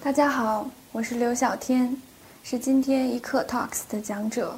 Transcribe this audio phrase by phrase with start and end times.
[0.00, 1.94] 大家好，我是刘小天，
[2.44, 4.56] 是今天一刻 Talks 的讲者。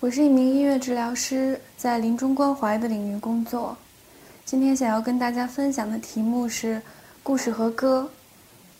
[0.00, 3.76] 我是一名音乐治疗师，在临终关怀的领域工作。
[4.44, 6.82] 今天想要跟大家分享的题目是
[7.22, 8.10] 故事和歌，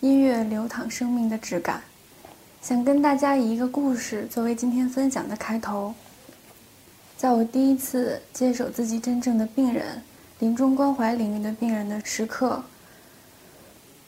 [0.01, 1.81] 音乐流淌生命的质感。
[2.61, 5.95] 想跟大家以一个故事作为今天分享的开头。
[7.17, 10.03] 在我第一次接手自己真正的病人、
[10.41, 12.61] 临终关怀领域的病人的时刻，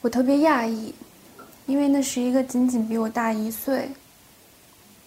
[0.01, 0.93] 我特别讶异，
[1.67, 3.91] 因为那是一个仅仅比我大一岁，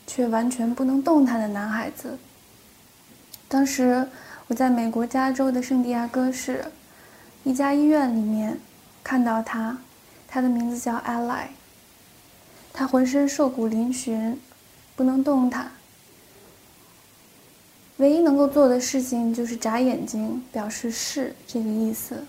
[0.06, 2.18] 却完全不能动弹的男孩子。
[3.48, 4.08] 当时
[4.48, 6.66] 我在美国加州的圣地亚哥市
[7.44, 8.60] 一家医院里面
[9.04, 9.78] 看到他，
[10.28, 11.48] 他的名字叫 Ally。
[12.72, 14.36] 他浑身瘦骨嶙峋，
[14.96, 15.72] 不能动弹。
[17.98, 22.24] 唯一能够做的事情就是眨眼睛，表示是这个意思。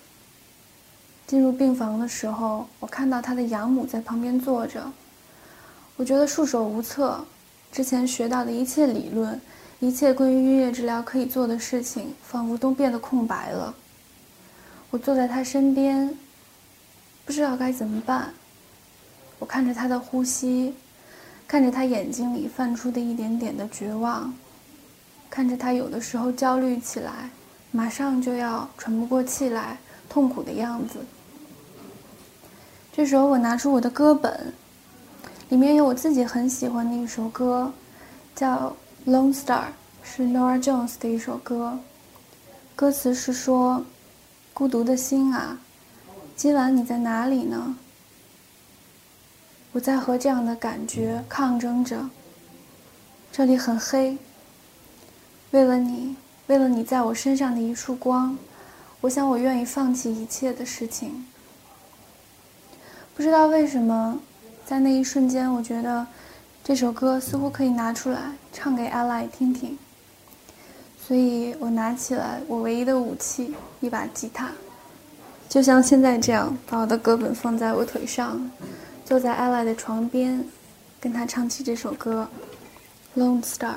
[1.31, 4.91] 进入病房的时候，我看到他的养母在旁边坐着，
[5.95, 7.25] 我觉得束手无策。
[7.71, 9.41] 之前学到的一切理论，
[9.79, 13.73] 一切关于音乐治疗可以做的事情，仿佛都变得空白了。
[14.91, 16.19] 我坐在他身边，
[17.25, 18.35] 不知道该怎么办。
[19.39, 20.75] 我看着他的呼吸，
[21.47, 24.35] 看着他眼睛里泛出的一点点的绝望。
[25.31, 27.31] 看着他有的时候焦虑起来，
[27.71, 29.79] 马上就要喘不过气来，
[30.09, 30.99] 痛苦的样子。
[32.93, 34.53] 这时候我拿出我的歌本，
[35.49, 37.73] 里面有我自己很喜欢的一首歌，
[38.35, 38.77] 叫
[39.11, 39.45] 《Lone Star》，
[40.03, 41.79] 是 Nora Jones 的一首歌。
[42.75, 43.85] 歌词是说
[44.53, 45.59] ：“孤独的心啊，
[46.35, 47.77] 今晚你在哪里呢？
[49.73, 52.11] 我在和这样的感觉抗争着。
[53.31, 54.19] 这里很黑。”
[55.53, 56.17] 为了你，
[56.49, 58.37] 为了你在我身上的一束光，
[59.03, 61.25] 我想我愿意放弃一切的事情。
[63.21, 64.19] 不知道为什么，
[64.65, 66.07] 在那一瞬间，我觉得
[66.65, 69.77] 这首歌似乎可以拿出来唱给阿赖听听。
[71.07, 74.51] 所以我拿起来我唯一的武器——一把吉他，
[75.51, 78.51] 就像现在这样，把我的歌本放在我腿上，
[79.05, 80.43] 坐在阿赖的床边，
[80.99, 82.27] 跟他唱起这首歌
[83.21, 83.75] 《Lone Star》。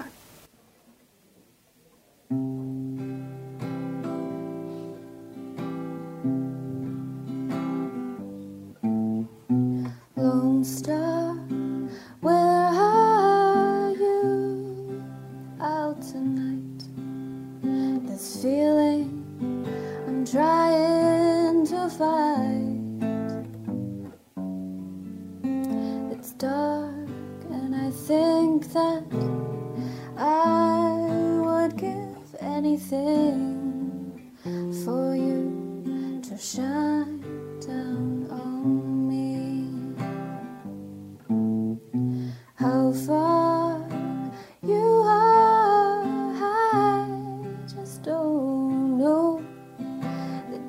[18.64, 19.10] Feeling
[20.08, 22.80] I'm trying to fight.
[26.14, 27.10] It's dark,
[27.52, 29.04] and I think that
[30.18, 30.96] I
[31.44, 33.43] would give anything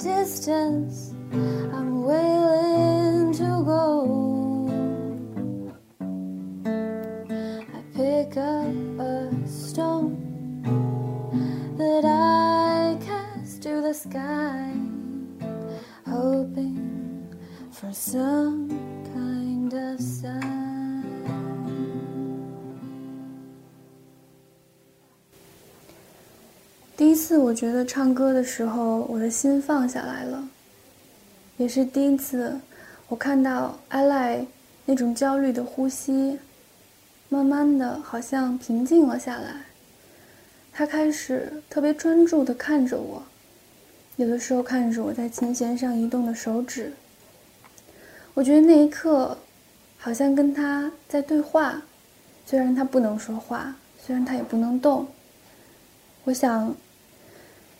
[0.04, 1.14] distance.
[1.32, 2.43] I'm willing
[27.54, 30.48] 觉得唱歌的时候，我的心放下来了，
[31.56, 32.58] 也是第一次，
[33.08, 34.44] 我看到阿赖
[34.84, 36.38] 那种焦虑的呼吸，
[37.28, 39.62] 慢慢的好像平静了下来。
[40.72, 43.22] 他开始特别专注的看着我，
[44.16, 46.92] 有的时候看着我在琴弦上移动的手指。
[48.34, 49.38] 我觉得那一刻，
[49.96, 51.80] 好像跟他在对话，
[52.44, 55.06] 虽然他不能说话，虽然他也不能动。
[56.24, 56.74] 我想，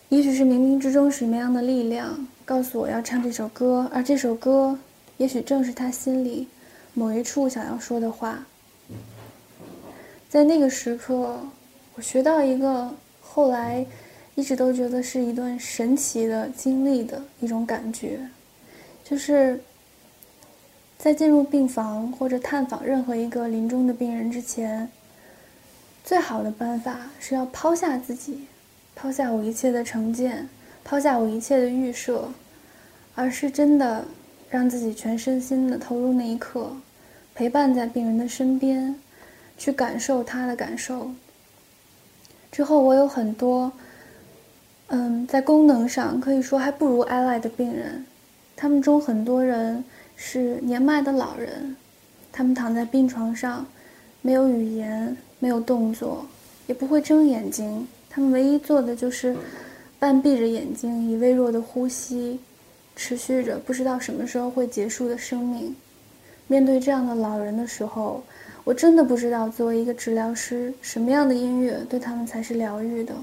[0.09, 4.77] 也许是冥冥之中什么样的力量告诉我要唱这首歌，而这首歌，
[5.17, 6.47] 也许正是他心里
[6.93, 8.45] 某一处想要说的话。
[10.29, 11.39] 在那个时刻。
[11.97, 13.85] 我学到一个后来
[14.35, 18.19] 一直都觉得是一段神奇的经历的一种感觉，
[19.01, 19.61] 就是
[20.97, 24.91] 在进入病房或者探访任何一个临终的病人之前，
[26.03, 28.41] 最好的办法是要抛下自己，
[28.95, 30.47] 抛下我一切的成见，
[30.83, 32.29] 抛下我一切的预设，
[33.13, 34.05] 而是真的
[34.49, 36.71] 让自己全身心的投入那一刻，
[37.35, 38.95] 陪伴在病人的身边，
[39.57, 41.11] 去感受他的感受。
[42.51, 43.69] 之后，我有很多，
[44.87, 48.05] 嗯，在功能上可以说还不如 Ally 的病人，
[48.55, 49.83] 他们中很多人
[50.15, 51.75] 是年迈的老人，
[52.31, 53.65] 他们躺在病床上，
[54.21, 56.25] 没有语言，没有动作，
[56.67, 57.85] 也不会睁眼睛。
[58.15, 59.35] 他们唯一做的就是
[59.99, 62.39] 半闭着眼睛，以微弱的呼吸，
[62.95, 65.75] 持续着不知道什么时候会结束的生命。
[66.47, 68.23] 面对这样的老人的时候，
[68.63, 73.13] 我真的不知道作为一个治疗师，什么样的音乐对他们才是疗愈的。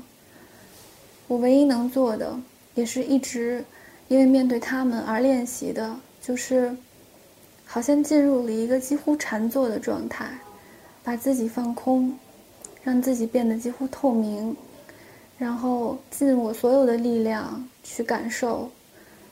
[1.27, 2.38] 我唯一能做的，
[2.75, 3.65] 也是一直
[4.09, 6.71] 因为面对他们而练习的，就是
[7.65, 10.29] 好像进入了一个几乎禅坐的状态，
[11.03, 12.15] 把自己放空，
[12.83, 14.55] 让自己变得几乎透明。
[15.38, 18.70] 然后尽我所有的力量去感受，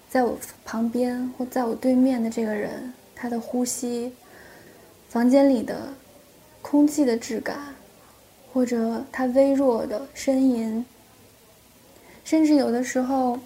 [0.08, 4.12] 在我旁边或在我对面的这个人，他的呼吸，
[5.08, 5.88] 房间里的
[6.62, 7.58] 空气的质感，
[8.52, 10.85] 或者他微弱的呻吟，
[12.25, 13.38] 甚至有的时候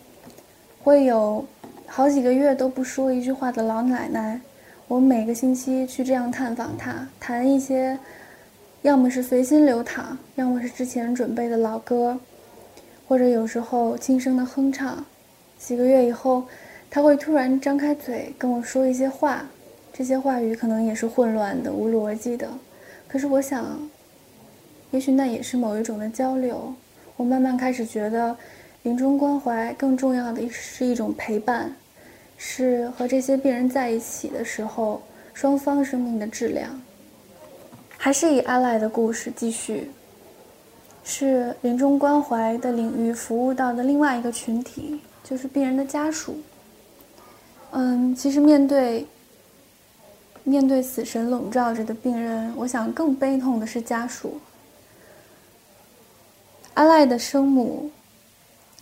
[0.82, 1.44] 会有
[1.86, 4.40] 好几个月都不说一句话的老奶奶，
[4.88, 7.98] 我每个星期去这样探访她，谈一些，
[8.80, 12.18] 要么是随心流淌，要么是之前准备的老歌。
[13.06, 15.04] 或者有时候轻声的哼唱，
[15.58, 16.44] 几个月以后，
[16.90, 19.44] 他会突然张开嘴跟我说一些话，
[19.92, 22.48] 这些话语可能也是混乱的、无逻辑的，
[23.06, 23.88] 可是我想，
[24.90, 26.72] 也许那也是某一种的交流。
[27.16, 28.36] 我慢慢开始觉得，
[28.82, 31.72] 临终关怀更重要的是一种陪伴，
[32.36, 35.00] 是和这些病人在一起的时候，
[35.32, 36.80] 双方生命的质量。
[37.96, 39.90] 还是以阿赖的故事继续。
[41.04, 46.36] 是临终关怀的领域服务到的另外一个群体，就是病人的家属。
[47.72, 49.06] 嗯，其实面对
[50.42, 54.40] 面对死神笼罩着的病人，我想更悲痛的是家属。
[56.72, 57.90] 阿赖的生母，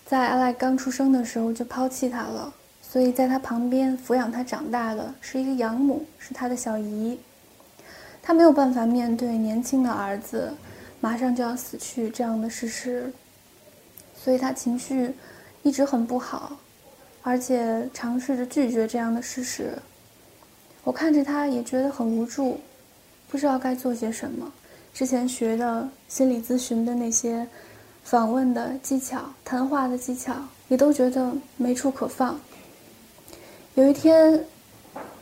[0.06, 7.18] 在阿赖刚出生的时候就抛弃他了，所以在他旁边抚养他长大的是一个养母，是他的小姨。
[8.22, 10.54] 他没有办法面对年轻的儿子。
[11.02, 13.12] 马上就要死去这样的事实，
[14.14, 15.12] 所以他情绪
[15.64, 16.56] 一直很不好，
[17.22, 19.76] 而且尝试着拒绝这样的事实。
[20.84, 22.60] 我看着他也觉得很无助，
[23.28, 24.52] 不知道该做些什么。
[24.94, 27.44] 之前学的心理咨询的那些
[28.04, 30.36] 访问的技巧、谈话的技巧，
[30.68, 32.38] 也都觉得没处可放。
[33.74, 34.44] 有一天，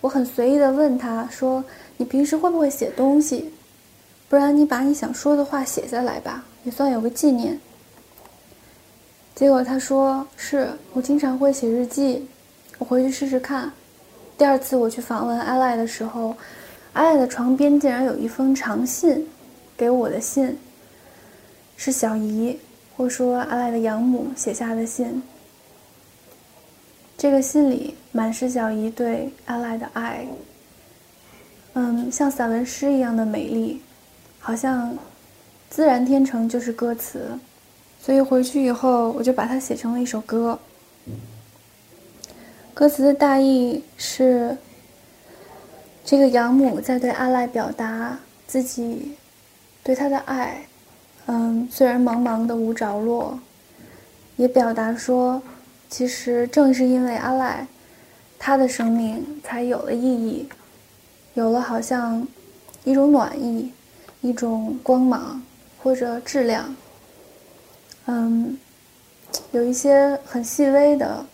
[0.02, 1.64] 我很随意的问他说
[1.96, 3.50] ：“你平时会不会写东西？”
[4.30, 7.58] 不然你把你想说的话写下来吧，也算有个纪念。
[9.34, 12.24] 结果他说：“是我经常会写日记，
[12.78, 13.72] 我回去试试看。”
[14.38, 16.36] 第二次我去访问阿赖的时候，
[16.92, 19.26] 阿赖的床边竟然有一封长信，
[19.76, 20.56] 给我的信，
[21.76, 22.56] 是小姨
[22.96, 25.20] 或说阿赖的养母写下的信。
[27.18, 30.24] 这个信里满是小姨对阿赖的爱，
[31.72, 33.82] 嗯，像散文诗一样的美丽。
[34.40, 34.96] 好像，
[35.68, 37.38] 自然天成就是歌词，
[38.02, 40.58] 所以回去以后我就把它写成了一首歌。
[42.72, 44.56] 歌词的大意是：
[46.04, 49.12] 这个养母在对阿赖表达自己
[49.84, 50.62] 对他的爱，
[51.26, 53.38] 嗯，虽然茫茫的无着落，
[54.36, 55.42] 也表达说，
[55.90, 57.66] 其实正是因为阿赖，
[58.38, 60.48] 他的生命才有了意义，
[61.34, 62.26] 有了好像
[62.84, 63.70] 一种暖意。
[64.20, 65.42] 一种光芒
[65.82, 66.74] 或者质量，
[68.06, 68.58] 嗯，
[69.52, 71.24] 有一些很细微的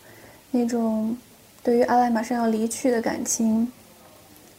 [0.50, 1.16] 那种
[1.62, 3.70] 对于阿赖马上要离去的感情，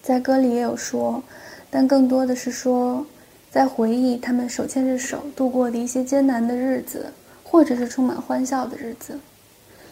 [0.01, 1.23] 在歌里也有说，
[1.69, 3.05] 但更多的是说
[3.49, 9.17] 在回忆他们手牵着手度过的一些艰难的日子，或者是充满欢笑的日子。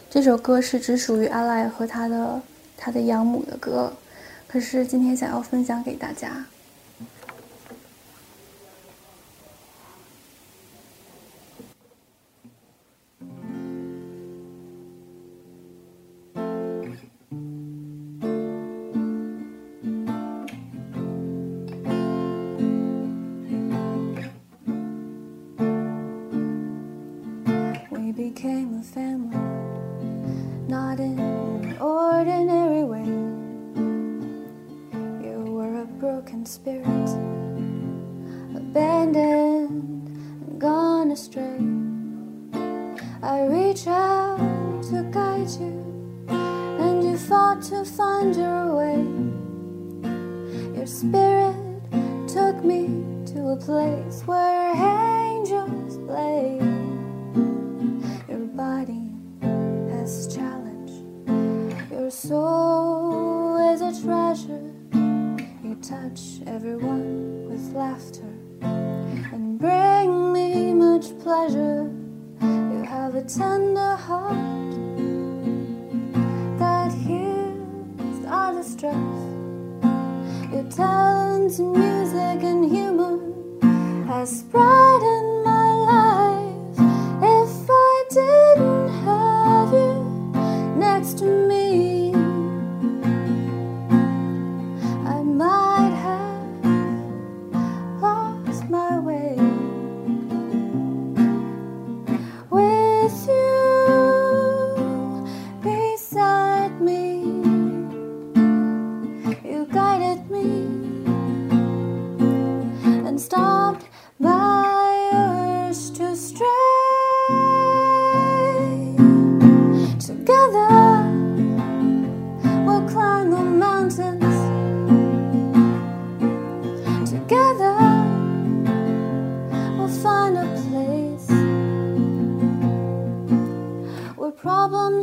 [0.10, 2.42] 这首歌是只属于阿赖和他的
[2.78, 3.94] 他的养母的歌，
[4.48, 6.46] 可是今天想要分享给大家。
[38.76, 41.62] abandoned and gone astray.
[43.24, 44.38] I reach out
[44.90, 45.80] to guide you,
[46.28, 49.00] and you fought to find your way.
[50.76, 51.56] Your spirit
[52.28, 52.88] took me
[53.28, 56.60] to a place where angels play.
[58.28, 59.08] Your body
[59.92, 60.92] has challenge,
[61.90, 64.70] your soul is a treasure.
[65.64, 68.35] You touch everyone with laughter
[69.34, 71.90] and bring me much pleasure.
[72.42, 74.72] You have a tender heart
[76.60, 78.96] that heals our distress.
[80.52, 83.20] Your talent in music and humor
[84.08, 85.15] has brightened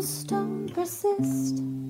[0.02, 1.81] stone persist.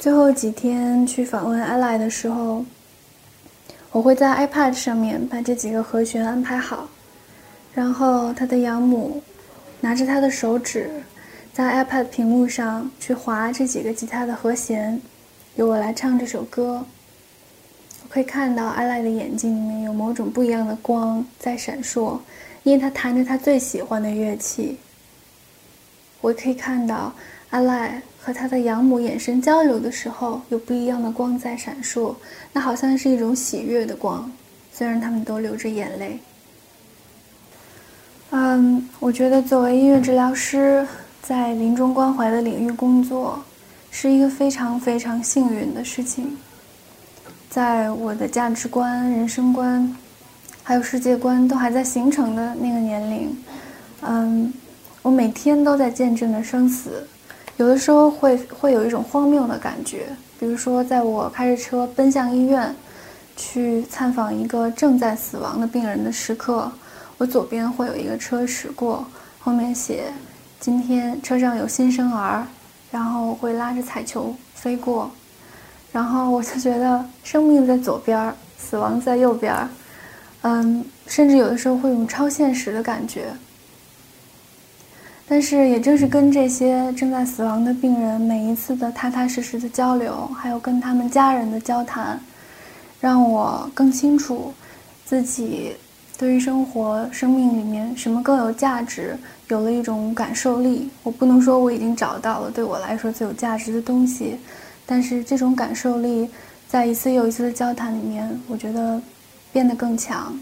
[0.00, 2.64] 最后几天去访问 ally 的时候，
[3.92, 6.88] 我会在 iPad 上面把这几个和弦安排好，
[7.74, 9.22] 然后他的养母
[9.78, 10.90] 拿着他的手指，
[11.52, 14.98] 在 iPad 屏幕上去划这几个吉他的和弦，
[15.56, 16.82] 由我来唱这首歌。
[18.02, 22.18] 我可以看到 ally 的眼睛里面有某种不一样的光在闪烁，
[22.62, 24.78] 因为他弹着他最喜欢的乐器。
[26.22, 27.12] 我可以看到
[27.50, 32.14] ally 和他的养母眼神交流的时候，有不一样的光在闪烁，
[32.52, 34.30] 那好像是一种喜悦的光，
[34.72, 36.18] 虽然他们都流着眼泪。
[38.32, 40.86] 嗯，我觉得作为音乐治疗师，
[41.22, 43.42] 在临终关怀的领域工作，
[43.90, 46.36] 是一个非常非常幸运的事情。
[47.48, 49.96] 在我的价值观、人生观，
[50.62, 53.36] 还有世界观都还在形成的那个年龄，
[54.02, 54.52] 嗯，
[55.02, 57.08] 我每天都在见证着生死。
[57.60, 60.06] 有的时候会会有一种荒谬的感觉，
[60.38, 62.74] 比如说，在我开着车奔向医院，
[63.36, 66.72] 去探访一个正在死亡的病人的时刻，
[67.18, 69.04] 我左边会有一个车驶过，
[69.38, 70.04] 后面写
[70.58, 72.46] “今天车上有新生儿”，
[72.90, 75.10] 然后会拉着彩球飞过，
[75.92, 79.54] 然后我就觉得生命在左边，死亡在右边，
[80.40, 83.26] 嗯，甚至有的时候会有超现实的感觉。
[85.32, 92.20] 但是，也正是跟这些正在死亡的病人每一次的踏踏实实的交流，还有跟他们家人的交谈，
[93.00, 94.52] 让我更清楚
[95.04, 95.76] 自己
[96.18, 100.90] 对于生活、生命里面什么更有价值，有了一种感受力。
[101.04, 104.36] 我不能说我已经找到了对我来说最有价值的东西，
[104.84, 106.28] 但是这种感受力
[106.66, 109.00] 在一次又一次的交谈里面，我觉得
[109.52, 110.36] 变得更强，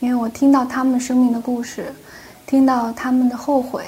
[0.00, 1.86] 因为我听到他们生命的故事，
[2.46, 3.82] 听到他们的后悔。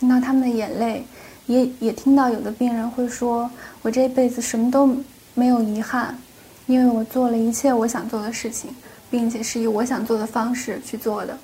[0.00, 1.04] 听到他们的眼泪，
[1.46, 3.48] 也也听到有的病人会说
[3.82, 4.96] ：“我这辈子什么都
[5.34, 6.18] 没有遗憾，
[6.66, 8.70] 因为我做了一切我想做的事情，
[9.10, 11.38] 并且是以我想做的方式去做的。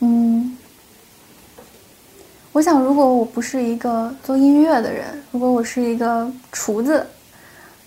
[0.00, 0.58] 嗯，
[2.50, 7.06] 我想，如果我不是一个做音乐的人，如果我是一个厨子，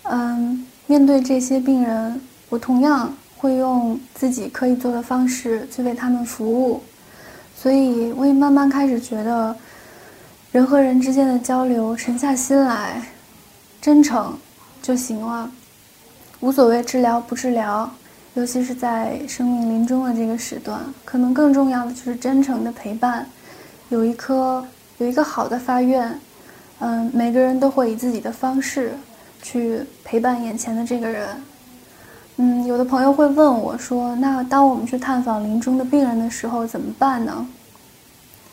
[0.04, 6.82] 嗯，面对这些病人，我同样会用自己可以做的方式去为他们服务。
[7.62, 9.54] 所以，我也慢慢开始觉得，
[10.54, 13.02] 人和人之间的交流，沉下心来，
[13.82, 14.40] 真诚
[14.82, 15.52] 就行了，
[16.40, 17.92] 无所谓治疗不治疗。
[18.36, 23.28] 尤其是在生命临终的这个时段，可能更重要的就是真诚的陪伴，
[23.90, 24.66] 有一颗
[25.00, 26.18] 有一个好的发愿，
[26.80, 28.94] 嗯，每个人都会以自己的方式
[29.42, 31.28] 去陪伴眼前的这个人。
[32.42, 37.46] 嗯，有的朋友会问我说：“那当我们去探访临终的病人的时候怎么办呢？”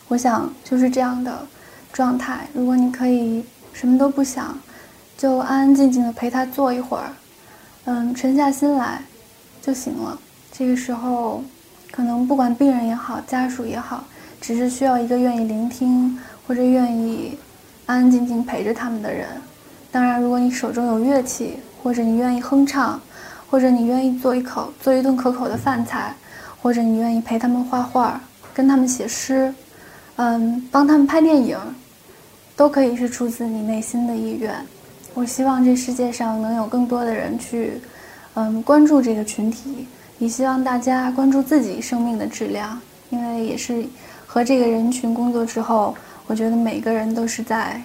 [0.08, 1.46] 我想就是这样的
[1.92, 2.48] 状态。
[2.52, 4.58] 如果你可以什么都不想，
[5.16, 7.12] 就安安静静的陪他坐一会儿，
[7.84, 9.00] 嗯，沉下心来。
[9.62, 10.18] 就行了。
[10.50, 11.44] 这个时候，
[11.92, 14.02] 可能不管病人也好，家属也好，
[14.40, 17.38] 只是需要一个愿意聆听或者愿意
[17.86, 19.28] 安安静静陪着他们的人。
[19.92, 23.00] 当然，如果你手中有乐器，或者你愿意哼唱，
[23.48, 26.14] 或者你愿意做一口做一顿可口的饭菜，
[26.62, 28.20] 或者你愿意陪他们画画，
[28.54, 29.52] 跟他们写诗，
[30.16, 31.58] 嗯，帮他们拍电影，
[32.56, 34.54] 都可以是出自你内心的意愿。
[35.14, 37.80] 我希望这世界上能有更多的人去。
[38.38, 39.88] 嗯，关注这个群体，
[40.18, 43.82] 也希望大家关注自己生命的质量，因为也是
[44.26, 47.82] 和这个人群工作之后，我觉得每个人都是在，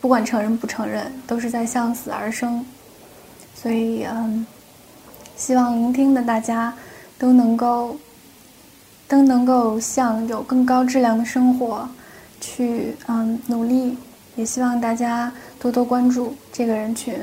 [0.00, 2.66] 不管承认不承认，都是在向死而生。
[3.54, 4.44] 所以，嗯，
[5.36, 6.72] 希望聆听的大家
[7.18, 7.96] 都能够，
[9.08, 11.88] 都能够向有更高质量的生活
[12.40, 13.98] 去嗯努力，
[14.36, 17.14] 也希望大家多多关注这个人群。